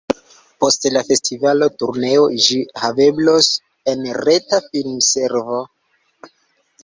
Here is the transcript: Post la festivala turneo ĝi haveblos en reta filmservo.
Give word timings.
Post 0.61 0.85
la 0.93 1.01
festivala 1.09 1.65
turneo 1.81 2.23
ĝi 2.45 2.57
haveblos 2.85 3.49
en 3.93 4.01
reta 4.29 4.61
filmservo. 4.71 5.61